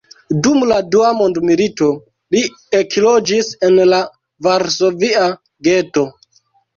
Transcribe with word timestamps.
Dum 0.45 0.63
la 0.69 0.75
dua 0.93 1.09
mondmilito 1.17 1.89
li 2.35 2.41
ekloĝis 2.79 3.49
en 3.67 3.77
la 3.91 3.99
varsovia 4.49 5.27
geto. 5.69 6.07